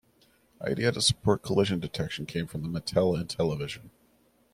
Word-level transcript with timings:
The 0.59 0.69
idea 0.71 0.91
to 0.91 0.99
support 0.99 1.43
collision 1.43 1.79
detection 1.79 2.25
came 2.25 2.47
from 2.47 2.63
the 2.63 2.69
Mattel 2.81 3.15
Intellivision. 3.23 3.91